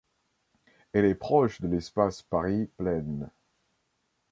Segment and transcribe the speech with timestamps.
[0.93, 3.29] Elle est proche de l'Espace Paris Plaine.